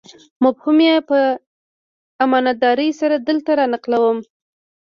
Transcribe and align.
مفهوم 0.43 0.77
یې 0.87 0.95
په 1.09 1.19
امانتدارۍ 2.25 2.89
سره 3.01 3.15
دلته 3.27 3.51
رانقلوم. 3.59 4.17